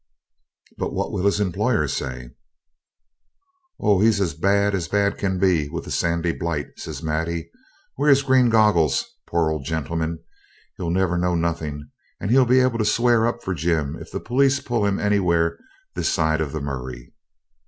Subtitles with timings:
[0.79, 2.31] 'But what will his employer say?'
[3.79, 4.01] 'Oh!
[4.01, 7.51] he's as bad as bad can be with the sandy blight,' says Maddie,
[7.99, 10.17] 'wears green goggles, poor old gentleman.
[10.77, 11.87] He'll never know nothing,
[12.19, 15.59] and he'll be able to swear up for Jim if the police pull him anywhere
[15.93, 17.13] this side of the Murray.'